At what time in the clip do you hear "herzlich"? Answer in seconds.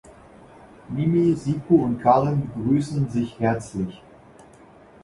3.39-4.01